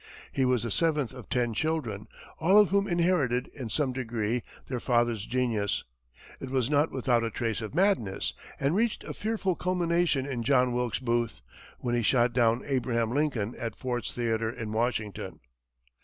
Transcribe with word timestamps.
He 0.31 0.45
was 0.45 0.63
the 0.63 0.71
seventh 0.71 1.13
of 1.13 1.29
ten 1.29 1.53
children, 1.53 2.07
all 2.39 2.57
of 2.57 2.71
whom 2.71 2.87
inherited, 2.87 3.49
in 3.53 3.69
some 3.69 3.93
degree, 3.93 4.41
their 4.67 4.79
father's 4.79 5.27
genius. 5.27 5.83
It 6.39 6.49
was 6.49 6.71
not 6.71 6.89
without 6.91 7.23
a 7.23 7.29
trace 7.29 7.61
of 7.61 7.75
madness, 7.75 8.33
and 8.59 8.73
reached 8.75 9.03
a 9.03 9.13
fearful 9.13 9.53
culmination 9.55 10.25
in 10.25 10.41
John 10.41 10.71
Wilkes 10.73 10.97
Booth, 10.97 11.41
when 11.77 11.93
he 11.93 12.01
shot 12.01 12.33
down 12.33 12.63
Abraham 12.65 13.11
Lincoln 13.13 13.53
at 13.59 13.75
Ford's 13.75 14.11
Theatre 14.11 14.49
in 14.49 14.71
Washington. 14.71 15.39